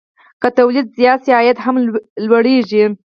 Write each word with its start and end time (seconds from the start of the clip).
که 0.41 0.47
تولید 0.57 0.87
زیات 0.97 1.19
شي، 1.25 1.31
عاید 1.37 1.57
هم 1.65 1.75
لوړېږي. 2.27 2.83